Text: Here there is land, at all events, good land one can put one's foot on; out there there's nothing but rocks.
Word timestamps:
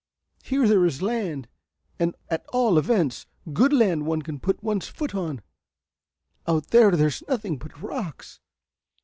Here 0.43 0.67
there 0.67 0.83
is 0.83 1.03
land, 1.03 1.47
at 1.99 2.43
all 2.51 2.79
events, 2.79 3.27
good 3.53 3.71
land 3.71 4.07
one 4.07 4.23
can 4.23 4.39
put 4.39 4.63
one's 4.63 4.87
foot 4.87 5.13
on; 5.13 5.43
out 6.47 6.69
there 6.69 6.89
there's 6.89 7.21
nothing 7.29 7.57
but 7.57 7.79
rocks. 7.79 8.39